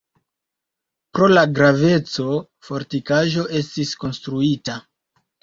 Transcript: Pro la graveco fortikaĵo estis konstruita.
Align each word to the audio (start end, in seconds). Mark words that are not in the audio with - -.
Pro 1.17 1.27
la 1.33 1.43
graveco 1.59 2.25
fortikaĵo 2.69 3.45
estis 3.61 3.93
konstruita. 4.07 4.81